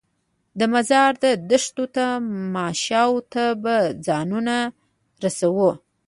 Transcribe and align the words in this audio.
د 0.59 0.61
مزار 0.73 1.11
د 1.23 1.25
دښتو 1.49 1.83
تماشو 1.95 3.11
ته 3.33 3.43
به 3.63 3.75
ځانونه 4.05 4.55
رسوو. 5.23 5.71